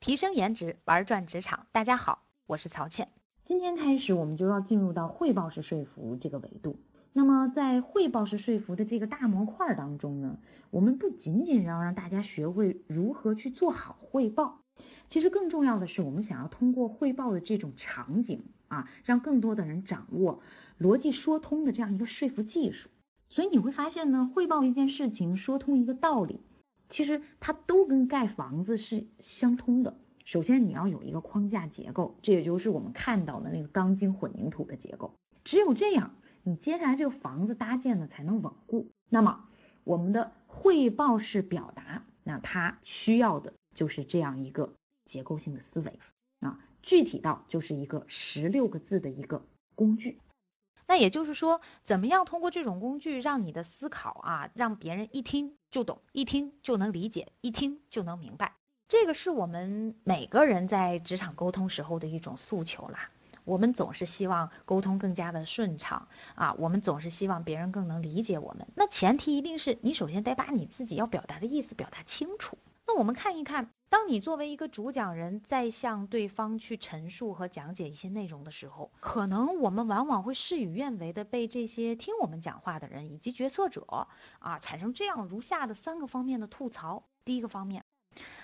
[0.00, 1.66] 提升颜值，玩转职场。
[1.72, 3.08] 大家好，我是曹倩。
[3.44, 6.78] 今天开始，我们就要进入到汇报式说服这个维度。
[7.12, 10.38] 那么，在汇报式说服的这个大模块当中呢，
[10.70, 14.62] 我们不仅仅要让大家学会如何去做好汇报，
[15.10, 20.40] 其实更重要的是，我们想要通过汇报的这种场景啊，让更多的人掌握
[20.78, 22.88] 逻辑说通的这样一个说服技术。
[23.28, 26.40] 所以你会发现呢，汇报一件事情，说通一个道理。
[26.90, 29.96] 其实它都跟盖房子是相通的。
[30.26, 35.14] 首先你要有一个框架结构，这也就是我们看到的那个钢筋混凝土的结构。
[35.42, 38.90] 只有这样，你接下来这个房子搭建的才能稳固。
[39.08, 39.48] 那么
[39.84, 44.74] 我们的汇报式表达，那它需要的就是这样一个
[45.06, 45.98] 结构性的思维
[46.40, 49.44] 啊，具体到就是一个十六个字的一个
[49.74, 50.18] 工具。
[50.90, 58.56] 那也就是说，怎么样通过这种工具，让你的思考啊，让别人一听就懂，一听就能理解，一听就能明白。
[58.88, 63.08] 这个是我们每个人在职场沟通时候的一种诉求啦。
[63.44, 68.66] 我们总是希望沟通更加的顺畅啊，我们总是希望别人更能理解我们。
[68.74, 72.58] 那前提一定是你首先得把你自己要表达的意思表达清楚。
[72.84, 73.70] 那我们看一看。
[73.90, 84.06] 当你作为一个主讲人，在向对方去陈述和讲解一些内容的时候，可能我们往往会事与愿违的被这些听我们讲话的人以及决策者
[84.38, 87.02] 啊，产生这样如下的三个方面的吐槽。
[87.24, 87.82] 第一个方面，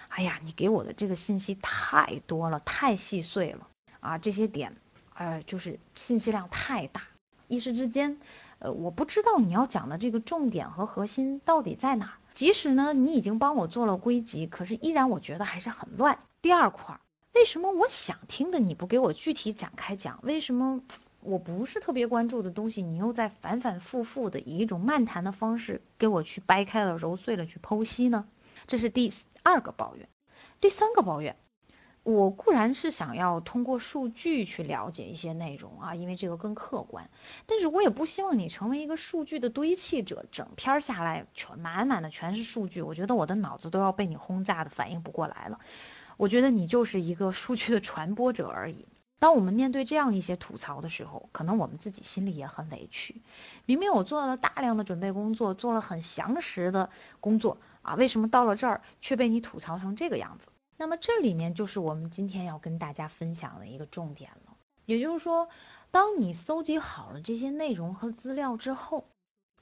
[0.09, 3.69] 哎呀，你给我的这个信息太多了，太细碎了
[4.01, 4.77] 啊，这些点，
[5.15, 7.03] 呃，就是信息量太大，
[7.47, 8.19] 一时之间，
[8.59, 12.13] 呃，我不知道你要讲的这个重点和核心到底在哪儿。
[12.37, 16.19] 即使呢，你已经帮我做了归集，可是依然我觉得还是很乱。
[16.43, 17.01] 第二块，
[17.33, 20.21] 为什么我想听的你不给我具体展开讲？
[20.23, 20.83] 为什么
[21.21, 28.29] 我不是特别关注的东西，你又在反反复复的以一种漫谈的方式给我去掰开了揉碎了去剖析呢？
[28.67, 29.11] 这是第
[29.43, 30.07] 二个抱怨，
[30.61, 31.37] 第三个抱怨。
[32.07, 37.11] 我固然是想要通过数据去了解一些内容啊，因为这个更客观。
[37.47, 45.59] 但是我也不希望你成为一个数据的堆砌者，整篇下来全满满的全是数据，我觉得我的脑子都要被你轰炸的反应不过来了。
[46.17, 48.87] 我觉得你就是一个数据的传播者而已。
[49.19, 53.21] 当我们面对这样一些吐槽的时候，可能我们自己心里也很委屈。
[53.65, 60.47] 明明我做了大量的准备工作，做了很详实的工作啊，为什么到了这儿却被你吐槽成这个样子？
[60.79, 65.49] 那么这里面就是我们今天要跟大家分享的一个重点了，也就是说，
[65.91, 69.07] 当你搜集好了这些内容和资料之后，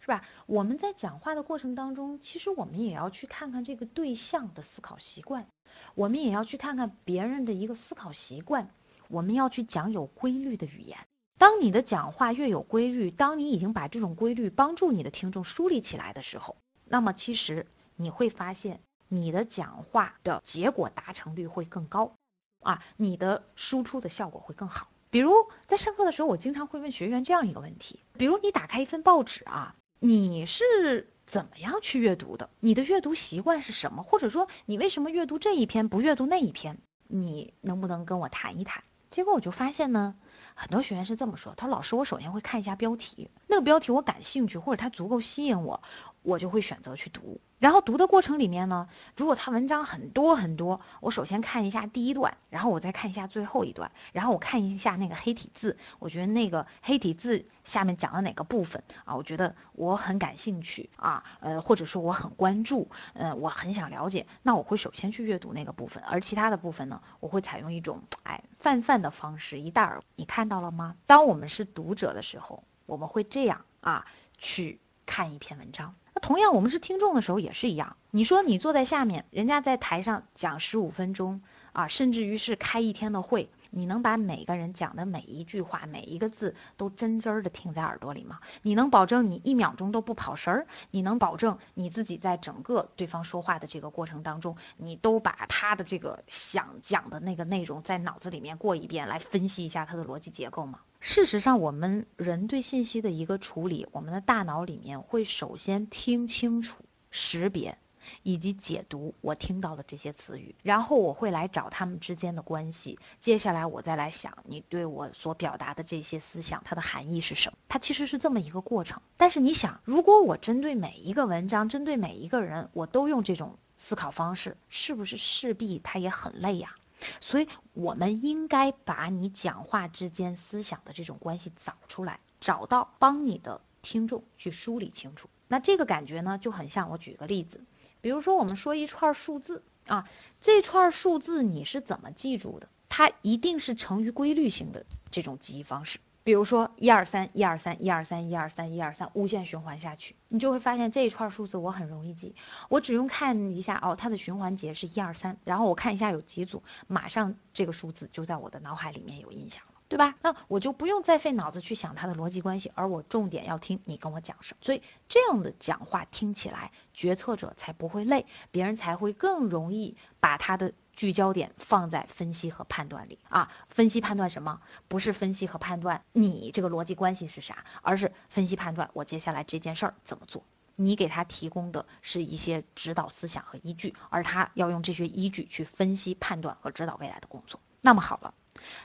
[0.01, 0.25] 是吧？
[0.47, 5.47] 我们在讲话的过程当中，其实我们也要去看看这个对象的思考习惯，
[5.95, 8.69] 我们也要去看看别人的一个思考习惯，
[9.09, 10.99] 我们要去讲有规律的语言。
[11.39, 18.81] 当你的讲话越有规律，当你已经把这种规律帮助你的听众梳理起来的时候，那么其实你会发现。
[19.09, 22.13] 你的讲话的结果达成率会更高，
[22.61, 24.89] 啊，你的输出的效果会更好。
[25.11, 25.33] 比如
[25.67, 32.51] 在上课的时候，我经常会问学员这样一个问题：，比如你打开一份报纸啊，你是怎么样去阅读的？
[32.61, 34.03] 你的阅读习惯是什么？
[34.03, 36.77] 或者说你为什么阅读这一篇不阅读那一篇？
[37.07, 38.83] 你能不能跟我谈一谈？
[39.09, 40.17] 结果我就发现呢，
[40.55, 45.81] 很多学员是这么说：，他说老师，我首先会看一下标题，那个标题我感兴趣，或者它足够吸引我。
[46.23, 48.87] 我就会选择去读，然后读的过程里面呢，
[49.17, 70.97] 如果他文章很多很多，我首先看一下第一段，然后我再看一下最后一段，然后我看一下那个黑体字，我觉得那个黑体字下面讲了哪个部分啊，我觉得我很感兴趣啊，呃，或者说我很关注，呃，我很想了解，那我会首先去阅读那个部分，而其他的部分呢，我会采用一种哎泛泛的方式一带而你看到了吗？
[71.07, 74.05] 当我们是读者的时候，我们会这样啊
[74.37, 75.95] 去看一篇文章。
[76.15, 77.97] 那同样，我们是听众的时候也是一样。
[78.13, 81.43] 你说你坐在下面，人家在台上讲十五分钟
[81.73, 88.39] 啊，甚至于是开一天的会，你能把每个人讲的每一句话、每一个字都真真儿的听在耳朵里吗？
[88.63, 90.69] 你能保证你一秒钟都不跑神儿？
[90.93, 100.79] 你能保证你自己在整个对方说话的这个过程当中，你都把他的这个想讲的那个内容在脑子里面过一遍，来分析一下他的逻辑结构吗？
[101.07, 107.77] 事实上，我们人对信息的一个处理，我们的大脑里面会首先听清楚、识别
[108.23, 112.99] 以及解读我听到的这些词语，然后我会来找他们之间的关系。
[113.21, 117.59] 接下来我再来想你对我所表达的这些思想，它的含义是什么？
[117.69, 118.99] 它其实是这么一个过程。
[119.19, 126.75] 但是你想，如果我针对每一个文章、针对每一个人，我都用这种思考方式，是不是势必它也很累呀？
[127.21, 135.29] 所以，我们应该把你讲话之间思想的这种关系找出来，找到帮你的听众去梳理清楚。
[135.49, 137.65] 那这个感觉呢，就很像我举个例子，
[138.01, 140.09] 比如说我们说一串数字啊，
[140.41, 142.69] 这串数字你是怎么记住的？
[142.89, 145.99] 它一定是成于规律性的这种记忆方式。
[146.25, 152.35] 比如说一二三一二三一二三一二三一二三，无限循环下去，你就会发现这一串数字我很容易记。
[152.71, 159.73] 我只用看一下哦，它的循环节是一二三，然后我看一下有几组，马上这个数字就在我的脑海里面有印象了。
[159.87, 160.17] 对吧？
[160.23, 164.59] 那我就不用再费脑子去想它的逻辑关系，而我重点要听你跟我讲什么。
[164.63, 173.51] 所以这样的讲话听起来，决策者才不会累，别人才会更容易把他的聚焦点放在分析和判断里啊。
[173.69, 174.61] 分析判断什么？
[174.89, 180.45] 不是分析和判断你这个逻辑关系是啥，而是分析判断我接下来这件事儿怎么做。
[180.77, 187.61] 你给他提供的是一些指导思想和依据，而他要用这些依据去分析判断和指导未来的工作。
[187.81, 188.35] 那么好了。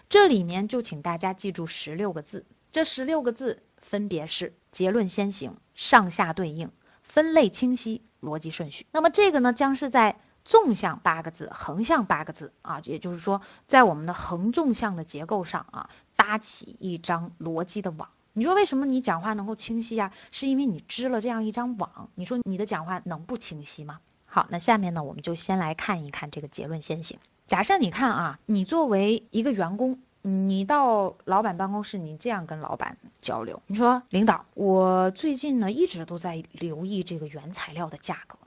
[0.08, 6.72] 这里面就请大家记住十六个字，这十六个字分别是结论先行、上下对应、
[7.02, 8.86] 分类清晰、逻辑顺序。
[8.92, 18.10] 那么这个呢，将是在纵向八个字、横向八个字啊，也就是说，在我们的横纵向的结构上啊，搭起一张逻辑的网。
[18.34, 20.12] 你说为什么你讲话能够清晰啊？
[20.32, 22.10] 是因为你织了这样一张网。
[22.16, 24.00] 你说你的讲话能不清晰吗？
[24.26, 27.20] 好，那下面呢，我们就先来看一看这个结论先行。
[27.48, 38.38] 假设你看啊，你作为一个员工，你到老板办公室，你这样跟老板交流，你说领导，我最近呢一直都在留意这个原材料的价格，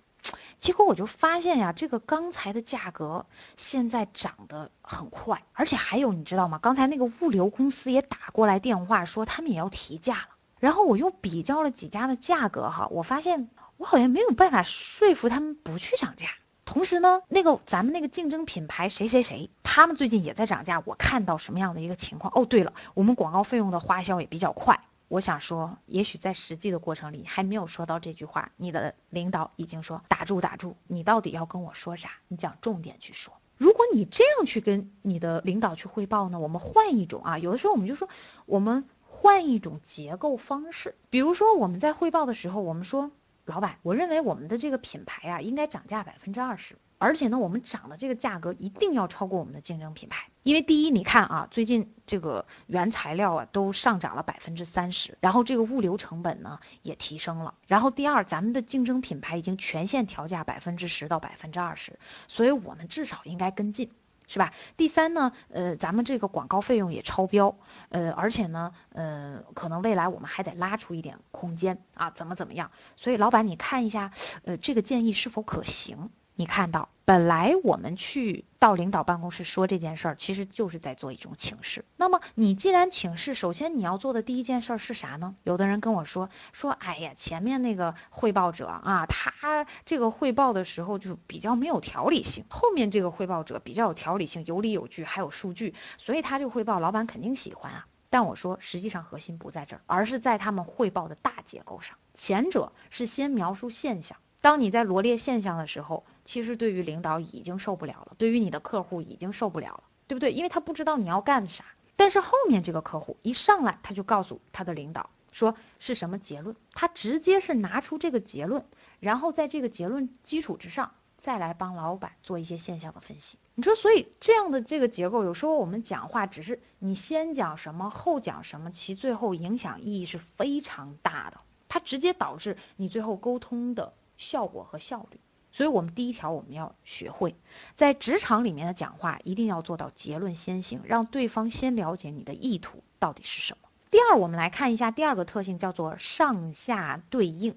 [0.62, 3.26] 结果我就发现呀，这个钢材的价格
[3.56, 6.60] 现在涨得很快，而且还有你知道吗？
[6.62, 10.28] 刚才那个物流公司也打过来电话说他们也要提价了，
[10.60, 16.28] 然后我又比较了几家的价格哈，我发现我好像没有办法说服他们不去涨价。
[16.64, 20.80] 同时呢，那个咱们那个竞争品牌谁谁谁，他们最近也在涨价。
[20.86, 22.32] 我看到什么样的一个情况？
[22.36, 24.78] 哦，对了，我们广告费用的花销也比较快。
[25.12, 32.12] 我想说，也许在实际的过程里还没有说到这句话，你的领导已经说打住打住，你到底要跟我说啥？
[32.28, 33.34] 你讲重点去说。
[33.58, 38.08] 如果你这样去跟你的领导去汇报呢，我们换一种啊，有的时候我们就说，
[38.46, 40.94] 我们换一种结构方式。
[41.10, 43.10] 比如说我们在汇报的时候，我们说。
[43.44, 50.24] 老板，我认为我们的这个品牌啊，应该涨价百分之二十，而且呢，我们涨的这个价格一定要超过我们的竞争品牌。
[50.44, 57.52] 因为第一，你看啊，最近这个原材料啊都上涨了百分之三十，然后这个物流成本呢也提升了。
[57.66, 63.90] 然后第二，咱们的竞争品牌已经全线调价百分之十到百分之二十，所以我们至少应该跟进。
[64.28, 64.50] 是吧？
[64.78, 67.54] 第三呢，呃，咱们这个广告费用也超标，
[67.90, 72.70] 呃，而且呢，呃，可能未来我们还得拉出一点空间啊，怎么怎么样？
[72.96, 74.10] 所以老板，你看一下，
[74.44, 76.08] 呃，这个建议是否可行？
[76.34, 81.84] 你看到，本来我们去到领导办公室说这件事儿，其实就是在做一种请示。
[81.96, 85.36] 那么你既然请示，首先你要做的第一件事儿是啥呢？
[85.44, 97.86] 有的人跟我说说，哎呀，前面那个汇报者啊，他这个汇报的时候就比较没有条理性，后面这个汇报者比较有条理性，有理有据，还有数据，所以他这个汇报老板肯定喜欢啊。
[98.08, 101.96] 但我说，实际上核心不在这儿，而是在他们汇报的大结构上。
[102.14, 104.16] 前者是先描述现象。
[104.42, 110.32] 当你在罗列现象的时候，其实对于领导已经受不了了，对于你的客户已经受不了了，对不对？
[110.32, 111.64] 因为他不知道你要干啥。
[111.94, 118.64] 但是后面这个客户一上来，他就告诉他的领导说是什么结论，他直接是拿出这个结论，
[118.98, 123.38] 然后在这个结论基础之上，再来帮老板做一些现象的分析。
[123.54, 133.92] 你说，所以这样的这个结构，有时候我们讲话只是你先讲什么，后讲什么，其最后影响意义是非常大的，它直接导致你最后沟通的。
[134.16, 137.34] 效果和效率，所以我们第一条我们要学会，
[137.74, 143.68] 在职场里面的讲话一定要做到结论先行，让对方先了解你的意图到底是什么。
[143.90, 147.56] 第二，我们来看一下第二个特性，叫做上下对应。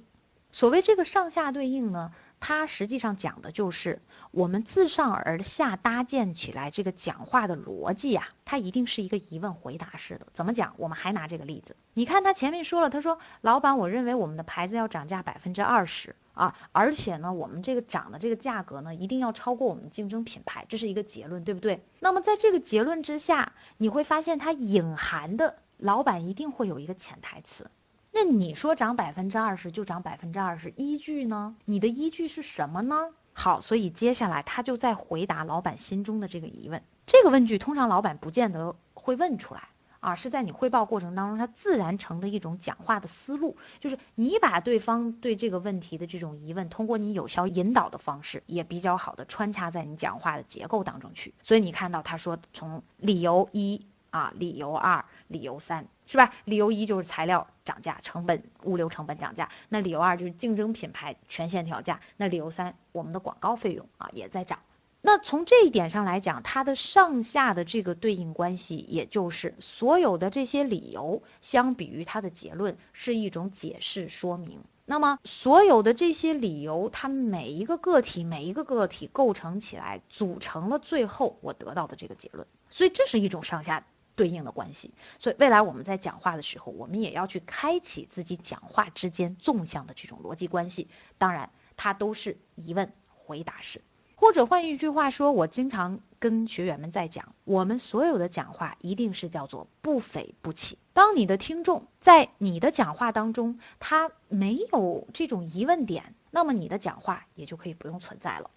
[0.51, 2.11] 所谓这个上下对应呢？
[2.41, 10.27] 它实际上讲的就是我们自上而下搭建起来这个讲话的逻辑呀，它一定是一个疑问回答式的。
[10.33, 10.73] 怎么讲？
[10.77, 21.83] 我们还拿这个例子，你看他前面说了，他说：“老板，我认为我们的牌子要涨价百分之二十啊，而且呢，我们这个涨的这个价格呢，一定要超过我们竞争品牌，这是一个结论，对不对？
[21.99, 27.71] 那么在这个结论之下，你会发现它隐含的老板一定会有一个潜台词。”
[28.13, 31.55] 那你说涨百分之二十就涨百分之二十，依据呢？
[31.65, 33.09] 你的依据是什么呢？
[33.33, 36.81] 好，所以接下来他就在回答老板心中的这个疑问。
[37.05, 39.67] 这个问句通常老板不见得会问出来
[40.05, 51.33] 啊，是在你汇报过程当中他自然成的一种讲话的思路，就是你把对方对这个问题的这种疑问，通过你有效引导的方式，也比较好的穿插在你讲话的结构当中去。
[51.41, 55.87] 所以你看到他说从理由一啊，理由二，理由三。
[56.07, 56.31] 是吧？
[56.43, 59.49] 理由一就是材料涨价，成本物流成本涨价。
[59.69, 61.99] 那理由二就是竞争品牌全线调价。
[62.15, 64.59] 那理由三，我们的广告费用啊也在涨。
[65.05, 74.59] 那从这一点上来讲，它的上下的这个对应关系，也就是所有的这些理由，相比于它的结论，是一种解释说明。
[74.83, 82.47] 那么所有的这些理由，它每一个个体，每一个个体构成起来，组成了最后我得到的这个结论。
[82.71, 83.85] 所以这是一种上下
[84.15, 84.91] 对应的关系。
[85.19, 90.87] 所以未来我们在讲话的时候，我们也要去开启自己讲话之间纵向的这种逻辑关系。
[91.19, 93.81] 当然，它都是疑问回答式。
[94.15, 100.77] 或者换一句话说，我经常跟学员们在讲，我们所有的讲话一定是叫做不斐不起。
[100.93, 108.49] 当你的听众在你的讲话当中，他没有这种疑问点，那么你的讲话也就可以不用存在了。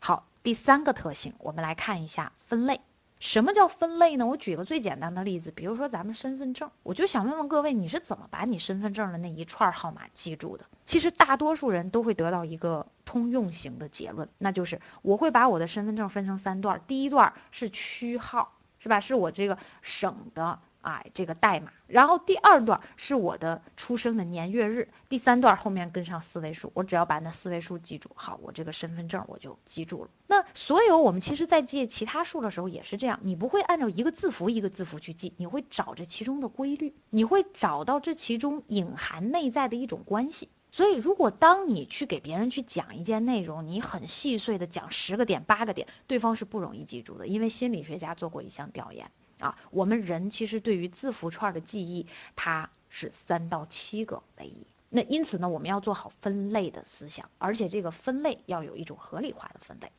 [0.00, 2.80] 好，第三个特性，我们来看一下分类。
[3.22, 4.26] 什么叫分类呢？
[4.26, 10.64] 我举个最简单的例子，比如说咱们身份证，我就想问问各位，你是怎么把你身份证的那一串号码记住的？
[10.86, 18.50] 其实大多数人都会得到一个通用型的结论，那就是我会把我的身份证分成三段，第一段是区号，
[18.80, 18.98] 是吧？
[18.98, 20.58] 是我这个省的。
[20.82, 30.10] 哎，这个代码，然后第二段是我的出生的年月日，第三段后面跟上四位数，我只要把那四位数记住，好，我这个身份证我就记住了。
[30.26, 40.48] 那所有我们其实在记其他数的时候也是这样，你不会按照一个字符一个字符去记，你会找着其中的规律，你会找到这其中隐含内在的一种关系。
[40.74, 49.10] 所以，如果当你去给别人去讲一件内容，你很细碎的讲十个点、八个点，对方是不容易记住的，因为心理学家做过一项调研。
[49.42, 52.06] 啊，我们人其实对于字符串的记忆，
[52.36, 54.66] 它是三到七个为宜。
[54.88, 59.90] 那因此呢，我们要做好分类的思想，而且这个分类要有一种合理化的分类。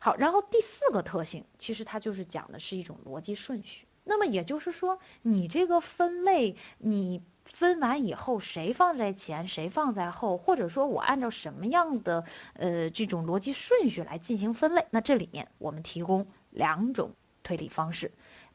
[0.00, 3.86] 好，然后第四个特性，其实它就是讲的是一种逻辑顺序。
[4.02, 14.86] 那么也就是说，你这个分类，你分完以后，谁放在前，谁放在后，或者说我按照什么样的呃这种逻辑顺序来进行分类？
[14.90, 18.10] 那这里面我们提供两种推理方式。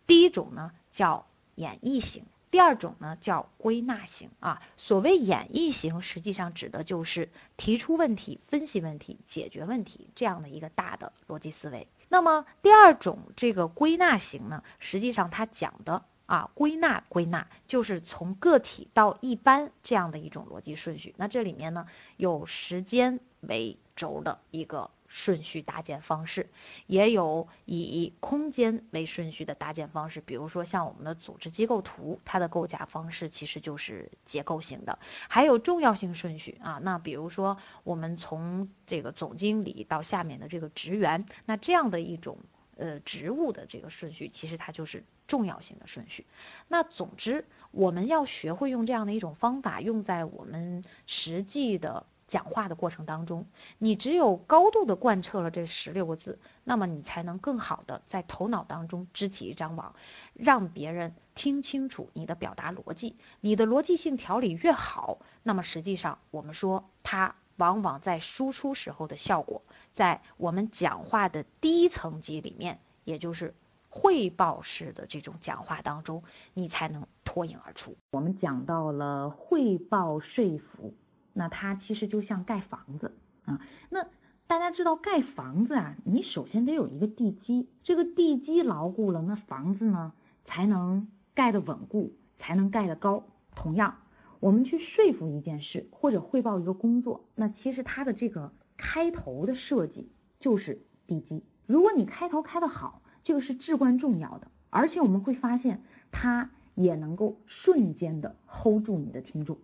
[0.08, 4.62] 第一种呢叫演绎型，第二种呢叫归纳型啊。
[4.78, 11.88] 所谓演绎型，实际上指的就是提出问题、分析问题、解决问题这样的一个大的逻辑思维。
[12.10, 21.16] 那么第二种这个归纳型呢，实际上它讲的啊归纳归纳就是从个体到一般这样的一种逻辑顺序。
[21.18, 24.92] 那这里面呢有时间为轴的一个。
[25.08, 26.50] 顺序搭建方式，
[26.88, 30.20] 也有以空间为顺序的搭建方式。
[30.20, 34.98] 比如说，像我们的组织机构图，它的构架方式其实就是结构型的。
[35.30, 42.38] 还有重要性顺序啊，那比如说我们从这个总经理到下面的这个职员，那这样的一种
[42.76, 46.26] 呃职务的这个顺序，其实它就是重要性的顺序。
[46.68, 52.06] 那总之，我们要学会用这样的一种方法，用在我们实际的。
[52.28, 53.46] 讲话的过程当中，
[53.78, 59.96] 你只有高度的贯彻了这十六个字，那么你才能更好的在头脑当中织起一张网，
[60.34, 63.16] 让别人听清楚你的表达逻辑。
[63.42, 69.62] 你的逻辑性条理越好，那么实际上我们说它往往在输出时候的效果，
[69.94, 73.54] 在我们讲话的第一层级里面，也就是
[73.90, 76.24] 汇报式的这种讲话当中，
[76.56, 77.96] 你才能脱颖而出。
[78.12, 80.94] 我们讲到了汇报说服。
[81.38, 83.14] 那它其实就像盖房子
[83.44, 84.08] 啊，那
[84.48, 90.14] 大家知道盖房子啊，你首先得有一个地基，这个地基牢固了，那房子呢
[90.46, 93.26] 才能盖得稳固，才能盖得高。
[93.54, 93.98] 同样，
[94.40, 101.44] 我们去说服一件事或者汇报一个工作，那其实它的这个开头的设计就是地基。
[101.66, 109.58] 如果你开头开得好，这个是至关重要的，而且我们会发现它也能够瞬间的 hold 住你的听众。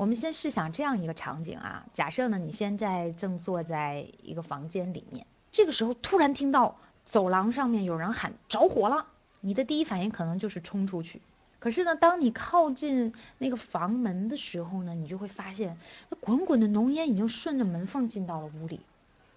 [0.00, 9.04] 我们先试想这样一个场景啊，假设呢，你现在正坐在一个房间里面，这个时候突然听到走廊上面有人喊着火了，
[9.42, 11.20] 你的第一反应可能就是冲出去。
[11.58, 15.76] 可是呢，当你靠近那个房门的时候呢，你就会发现
[16.08, 18.80] 那滚滚的浓烟已经顺着门缝进到了屋里，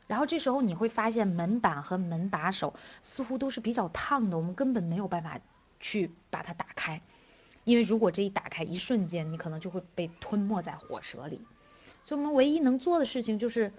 [0.08, 5.38] 然后这时候你会发现门板和门把手似乎都是比较烫的，我们根本没有办法
[5.82, 7.02] 去把它打开。
[7.64, 11.42] 因为如果这一打开，一瞬间你可能就会被吞没在火舌里，
[12.04, 13.72] 所以我们唯一能做的事情就是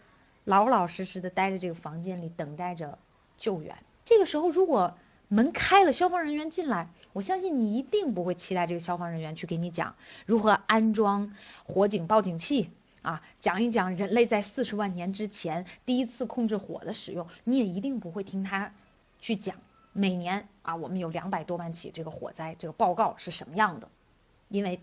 [0.44, 2.98] 老老实实的待在这个房间里，等待着
[3.36, 3.76] 救援。
[4.04, 4.96] 这个时候，如果
[5.28, 9.94] 门开了，消防人员进来，我相信你一定不会期待这个消防人员去给你讲
[10.26, 12.70] 如何安装火警报警器
[13.02, 18.72] 啊，讲一讲人类在四十万年之前第一次控制火的使用，你也一定不会听他
[19.18, 19.56] 去讲。
[19.96, 23.88] 每年啊，我们有两百多万起这个火灾，这个报告是什么样的？
[24.48, 24.80] 因为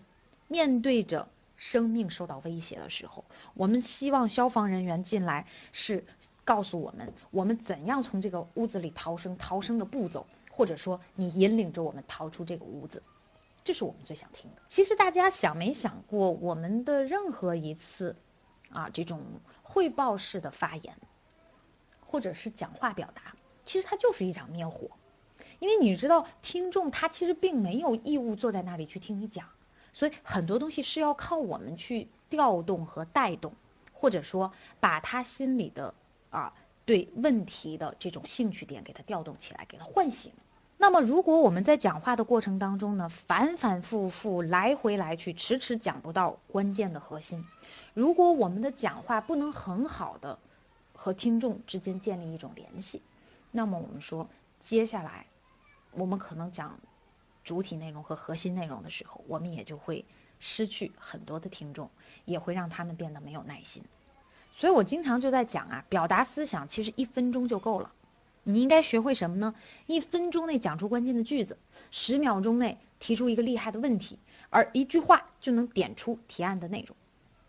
[0.48, 6.04] 面对着生命受到威胁的时候，我们希望消防人员进来是
[6.44, 13.02] 告诉我们我们怎样从这个屋子里逃生，逃生的步骤，或者说你引领着我们逃出这个屋子，
[13.62, 14.62] 这是我们最想听的。
[14.68, 18.16] 其实大家想没想过，我们的任何一次
[18.70, 19.20] 啊这种
[19.62, 20.96] 汇报式的发言，
[22.00, 24.90] 或者是讲话表达，其实它就是一场灭火。
[25.62, 29.46] 因为你知道，听众他其实并没有义务坐在那里去听你讲，
[29.92, 33.52] 所以很多东西是要靠我们去调动和带动，
[33.92, 35.94] 或者说把他心里的
[36.30, 36.52] 啊
[36.84, 40.32] 对问题的这种兴趣点给他调动起来，给他唤醒。
[40.78, 47.46] 那么，如果我们在讲话的过程当中呢，反反复复来回来去，迟迟讲不到关键的核心，
[47.94, 50.40] 如果我们的讲话不能很好的
[50.92, 53.00] 和听众之间建立一种联系，
[53.52, 54.28] 那么我们说
[54.58, 55.26] 接下来。
[55.92, 56.78] 我们可能讲
[57.44, 60.04] 主体内容和核心内容的时候，我们也就会
[60.38, 61.90] 失去很多的听众，
[62.24, 63.82] 也会让他们变得没有耐心。
[64.56, 67.92] 所以我经常就在讲啊，表达思想其实一分钟就够了。
[68.44, 69.54] 你应该学会什么呢？
[69.86, 71.58] 一分钟内讲出关键的句子，
[71.90, 74.18] 十秒钟内提出一个厉害的问题，
[74.50, 76.96] 而一句话就能点出提案的内容。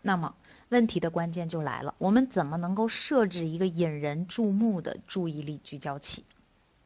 [0.02, 0.34] 那么
[0.68, 6.24] 问题的关键就来了，我们怎么能够设置一个引人注目的注意力聚焦器？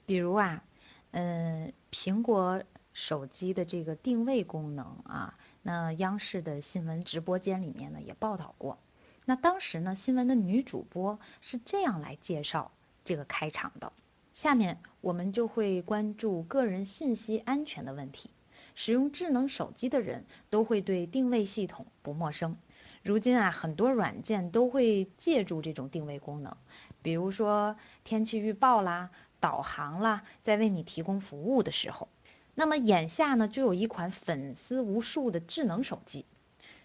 [0.06, 0.62] 比如啊。
[1.10, 2.62] 嗯，苹果
[2.92, 8.78] 手机的这个定位功能啊，那央视的新闻直播间里面呢也报道过。
[9.24, 12.70] 那当时呢，新闻的女主播是这样来介绍
[13.04, 13.92] 这个开场的。
[14.32, 18.30] 下面我们就会关注个人信息安全的问题。
[18.74, 22.56] 使用智能手机的人都会对定位系统不陌生。
[23.02, 26.56] 如今啊，很多软件都会借助这种定位功能，
[27.02, 29.10] 比如说天气预报啦。
[29.40, 32.08] 导航啦，在为你提供服务的时候，
[32.54, 36.24] 那么眼下呢，就有一款粉丝无数的智能手机，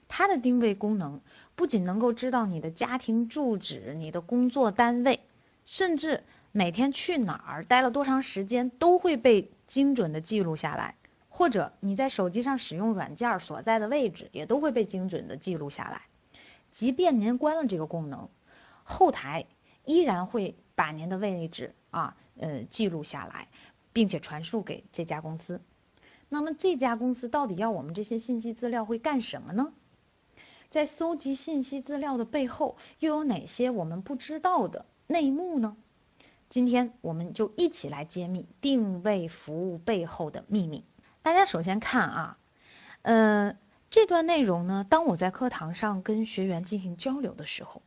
[0.07, 1.21] 它的定位功能
[1.55, 5.19] 不仅能够知道你的家庭住址、你的工作单位，
[5.65, 10.95] 甚至每天去哪儿、待了多长时间，都会被精准的记录下来。
[11.35, 16.03] 或者你在手机上使用软件所在的位置，也都会被精准的记录下来。
[16.69, 18.29] 即便您关了这个功能，
[18.83, 19.47] 后台
[19.83, 22.15] 依然会把您的位置啊。
[22.37, 23.47] 呃，记录下来，
[23.91, 25.61] 并且传输给这家公司。
[26.29, 29.73] 那么这家公司到底要我们这些信息资料会干什么呢？
[30.71, 35.77] 在搜集信息资料的背后，又有哪些我们不知道的内幕呢？
[36.49, 40.83] 今天我们就一起来揭秘定位服务背后的秘密。
[41.21, 42.37] 大家首先看啊，
[43.03, 43.55] 呃，
[43.91, 47.83] 这段内容呢，当我在课堂上跟学员进行交流的时候，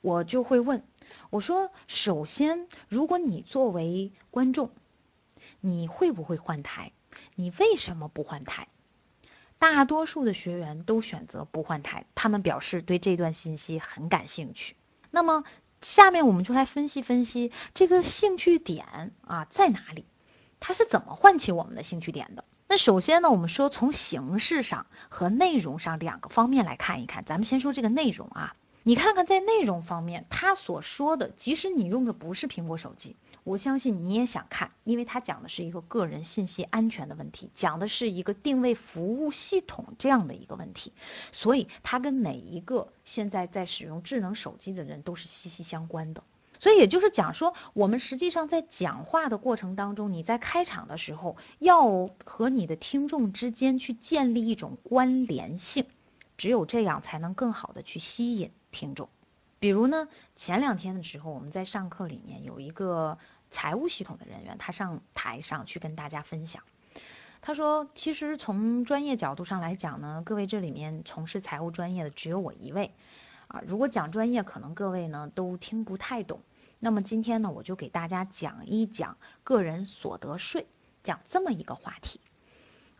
[0.00, 0.82] 我就会问。
[1.30, 4.70] 我说，首先，如果你作为观众，
[5.60, 6.92] 你会不会换台？
[7.34, 8.68] 你为什么不换台？
[9.58, 14.76] 大多数的学员都选择不换台，他们表示对这段信息很感兴趣。
[15.10, 15.44] 那么，
[15.80, 20.04] 下面我们就来分析分析这个兴趣点啊在哪里？
[20.60, 22.44] 它是怎么唤起我们的兴趣点的？
[22.68, 27.24] 那首先呢，我们说从形式上和内容上两个方面来看一看。
[27.24, 28.56] 咱们先说这个内容啊。
[28.86, 40.92] 你看看，在内容方面，他所说的，即使你用的不是苹果手机，我相信你也想看，因为他讲的是一个个人信息安全的问题，讲的是一个定位服务系统这样的一个问题，
[41.32, 46.22] 所以它跟每一个现在在使用智能手机的人都是息息相关的。
[46.60, 55.86] 所以也就是讲说，我们实际上在讲话的过程当中，你在开场的时候，要和你的听众之间去建立一种关联性，
[56.36, 58.50] 只有这样才能更好的去吸引。
[58.70, 59.08] 听众，
[59.60, 63.16] 比如呢，前两天的时候，我们在上课里面有一个
[63.52, 66.60] 财务系统的人员，他上台上去跟大家分享，
[67.40, 72.92] 他说，其实从专业角度上来讲呢，各位这里面从事财务专业的只有我一位，
[73.46, 76.40] 啊，如果讲专业，可能各位呢都听不太懂，
[76.80, 80.66] 那么今天呢，我就给大家讲一讲个人所得税，
[81.04, 82.18] 讲这么一个话题。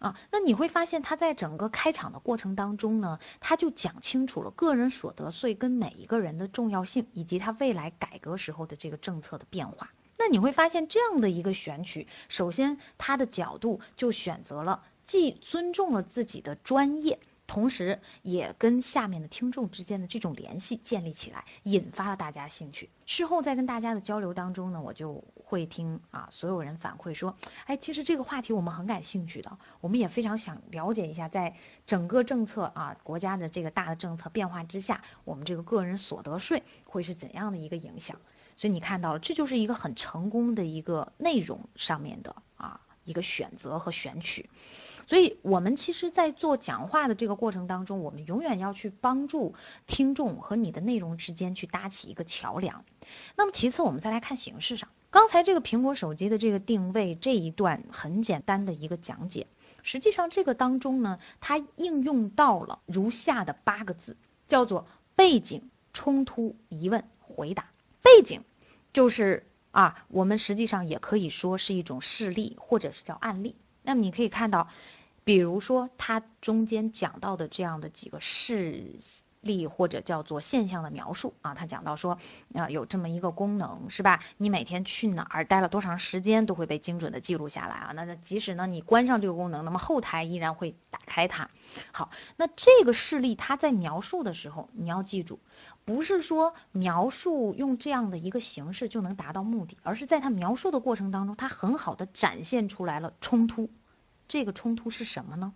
[0.05, 9.91] 啊，那你会发现他在整个开场的过程当中呢，他就讲清楚了个人所得税跟每一个人的重要性，以及他未来改革时候的这个政策的变化。
[10.19, 17.19] 那你会发现这样的一个选取，首先他的角度就选择了既尊重了自己的专业。
[17.47, 22.89] 同时，也跟下面的听众之间的这种联系建立起来，引发了大家兴趣。
[23.05, 25.23] 事后在跟大家的交流当中呢，我就
[25.55, 27.37] 会听啊，所有人反馈说，
[27.67, 31.55] 哎，其实这个话题我们很感兴趣的，我们也非常想了解一下，在
[31.87, 38.19] 整个政策啊，国家的这个大的政策变化之下，我们这个个人所得税会是怎样的一个影响。
[38.57, 44.51] 所以你看到了，这就是一个很成功的一个内容上面的啊一个选择和选取。
[45.07, 49.55] 所以，我们其实，在做讲话的这个过程当中，我们永远要去帮助
[49.87, 52.83] 听众和你的内容之间去搭起一个桥梁。
[53.37, 59.47] 那么，其次，我们再来看形式上，刚才这个苹果手机的这个定位这一段很简单的一个讲解，
[59.85, 64.17] 实际上这个当中呢，它应用到了如下的八个字，
[64.49, 67.71] 叫做背景、冲突、疑问、回答。
[68.03, 68.43] 背景
[68.93, 73.55] 就是啊，我们实际上也可以说是一种事例，或者是叫案例。
[73.85, 74.69] 那么你可以看到，
[75.23, 78.97] 比如说它中间讲到的这样的几个事
[79.45, 82.19] 例或者叫做现象的描述啊，他讲到说
[82.55, 84.21] 啊有这么一个功能是吧？
[84.39, 87.93] 你每天去哪儿待了多长时间都会被精准的记录下来啊。
[87.95, 91.49] 那那即使呢你关上这个功能，那么后台依然会打开它。
[91.93, 95.39] 好，那这个事例它在描述的时候，你要记住，
[95.85, 103.71] 不是说描述用这样的一个形式就能达到目的，而是在它描述的过程当中，它很好的展现出来了冲突。
[104.27, 105.53] 这个冲突是什么呢？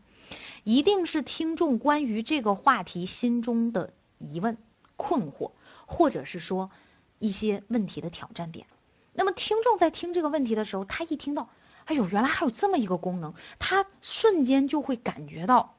[0.65, 4.57] 一定是听众关于这个话题心中的疑问、
[4.97, 5.53] 困惑，
[5.87, 6.71] 或者是说
[7.19, 8.67] 一些问题的挑战点。
[9.13, 11.51] 那么听众在听这个问题的时候，他一听到，
[11.87, 15.75] 哎呦，原来还有这么一个功能，他瞬间就会感觉到，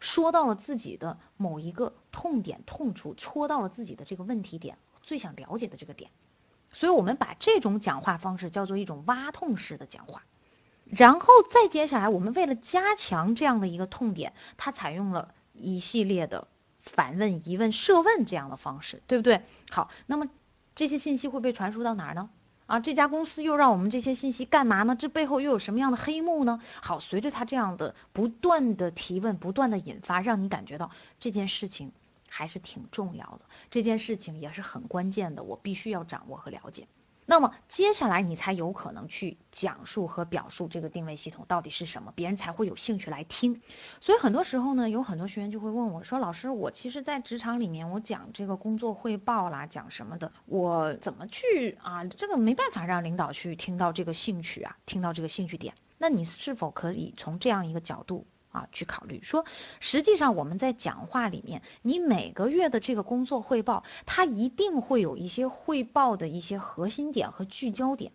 [0.00, 6.10] 说到了自己的某一个痛点、痛处，戳到了自己的这个问题点，最想了解的这个点。
[6.72, 10.24] 所以我们把这种讲话方式叫做一种挖痛式的讲话。
[10.94, 16.46] 然后再接下来，我们为了加强这样的一个痛点，它采用了一系列的
[16.82, 19.40] 反问、疑问、设问这样的方式，对不对？
[19.70, 20.28] 好，那么
[20.74, 22.28] 这些信息会被传输到哪儿呢？
[22.66, 24.94] 啊，这家公司又让我们这些信息干嘛呢？
[24.94, 26.60] 这背后又有什么样的黑幕呢？
[26.82, 31.90] 好，随着他这样的不断的提问、不断的引发，让你感觉到这件事情
[32.28, 36.86] 还是挺重要的，这件事情也是很关键的，我必须要掌握和了解。
[37.32, 43.58] 那么接下来你才有可能去讲述和表述这个定位系统到底是什么，别人才会有兴趣来听。
[44.02, 52.04] 所以很多时候呢，有很多学员就会问我说：“老师，我其实，在职场里面，我讲这个工作汇报啦，讲什么的，我怎么去啊？
[52.04, 55.72] 这个没办法让领导去听到这个兴趣啊，听到这个兴趣点。
[55.96, 59.44] 那你是否可以从这样一个角度？”啊，去考虑说，
[59.80, 68.12] 实际上我们在讲话里面，你每个月的这个工作汇报，它一定会有一些汇报的一些核心点和聚焦点。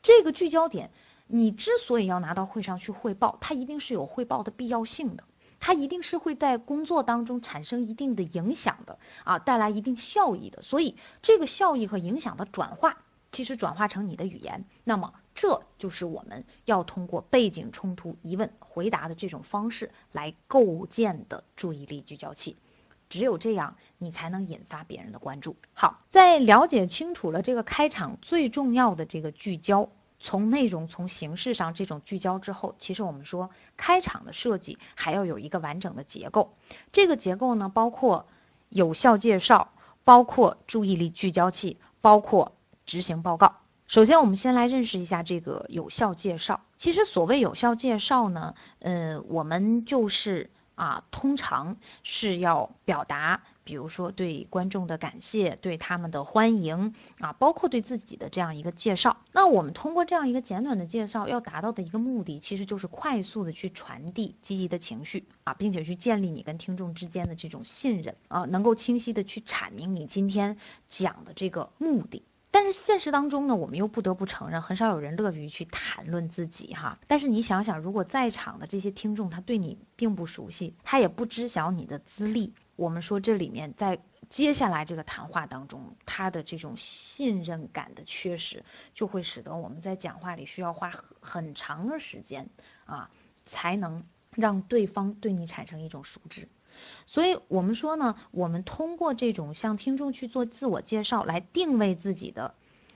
[0.00, 0.90] 这个聚焦点，
[1.26, 5.24] 你之所以要拿到会上去汇报，它一定是有汇报的必要性的，
[5.58, 10.62] 它一定是会在工作当中产生一定的影响的啊，带来一定效益的。
[10.62, 12.98] 所以，这个效益和影响的转化，
[13.32, 15.12] 其实转化成你的语言，那么。
[15.34, 22.56] 这就是我们要通过背景冲突、疑问回答的这种方式来构建的注意力聚焦器。
[23.10, 25.56] 只有这样，你才能引发别人的关注。
[25.72, 36.54] 好，在了解清楚了这个开场最重要的这个聚焦，从内容、从形式上这种聚焦之后，其实我们说开场的设计还要有一个完整的结构。
[36.90, 38.26] 这个结构呢，包括
[38.70, 42.52] 有效介绍，包括注意力聚焦器，包括
[42.86, 43.63] 执行报告。
[43.94, 46.60] 首先，我们先来认识一下这个有效介绍。
[46.76, 59.16] 其实，所谓有效介绍呢，呃，我们就是啊，通常是要表达，比如说对观众的感谢，对他们的欢迎啊，包括对自己的这样一个介绍。
[59.30, 70.56] 那我们通过这样一个简短的介绍，要达到的一个目的，其实就是快速的去传递积极的情绪啊，并且去建立你跟听众之间的这种信任啊，能够清晰的去阐明你今天
[70.88, 72.24] 讲的这个目的。
[72.54, 76.96] 但是现实当中呢，我们又不得不承认，很少有人乐于去谈论自己哈。
[77.08, 88.62] 但是你想想，如果在场的这些听众他对你并不熟悉，他也不知晓你的资历，我们说这里面在接下来这个谈话当中，他的这种信任感的缺失，
[88.94, 92.48] 就会使得我们在讲话里需要花很长的时间
[92.86, 93.10] 啊，
[93.46, 96.46] 才能让对方对你产生一种熟知。
[97.06, 102.54] 所以，我们说呢，我们通过这种向听众去做自我介绍，来定位自己的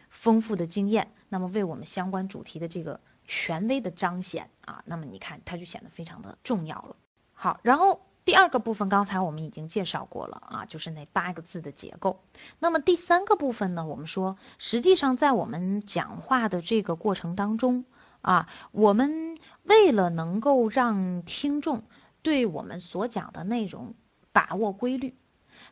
[0.09, 6.97] 丰富的经验，那么为我们相关主题的这个权威的彰显啊，那么你看，它就显得非常的重要了。
[7.33, 12.23] 好，然后第二个部分，刚才我们已经介绍过了啊，就是那八个字的结构。
[12.59, 17.85] 那么第三个部分呢，我们说，实际上在我们讲话的这个过程当中
[18.23, 21.85] 啊，我们为了能够让听众。
[22.29, 23.95] 对我们所讲的内容
[24.33, 25.17] 把握规律，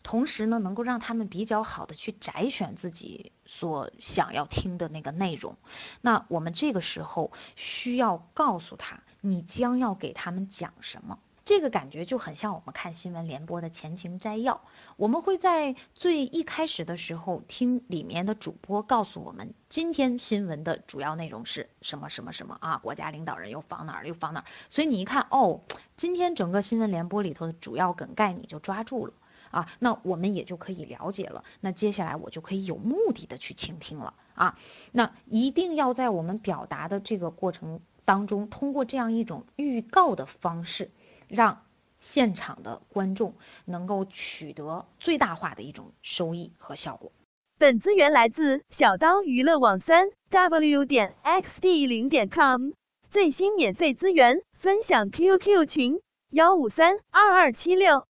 [0.02, 5.54] 同时呢，能够让他们比较好的去摘选自己所想要听的那个内容。
[6.00, 11.18] 那我们这个时候需要告诉他，你将要给他们讲什么。
[11.46, 14.60] 这个感觉就很像我们看新闻联播的前情摘要。
[14.96, 24.46] 我们会在最一开始的时候听里面的主播告诉我们，今天新闻的主要内容是什么什么什么啊，国家领导人又访哪儿又访哪儿。
[24.68, 25.60] 所以你一看，哦，
[25.94, 29.12] 今天整个新闻联播里头的主要梗概你就抓住了
[29.52, 31.44] 啊，那我们也就可以了解了。
[31.60, 34.58] 那接下来我就可以有目的的去倾听了啊。
[34.90, 40.90] 那一定要在我们表达的这个过程当中，通过这样一种预告的方式。
[41.28, 41.64] 让
[41.98, 43.34] 现场的观众
[43.64, 47.12] 能够取得最大化的一种收益和效果。
[47.58, 52.72] 本资源来自小刀娱乐网三 w 点 xd 零点 com
[53.08, 58.06] 最新免费资源分享 QQ 群幺五三二二七六。